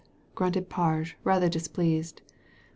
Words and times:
"grunted 0.33 0.67
Parge, 0.67 1.13
rather 1.23 1.47
displeased. 1.47 2.23